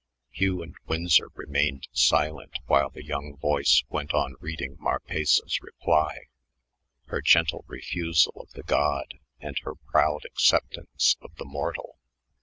[0.31, 6.21] '"Hugh and Winsor remained silent while the young voice went on reading Maressa's reply,
[7.05, 11.99] her gentle refusal of the god and her proud acceptance, of the mortal.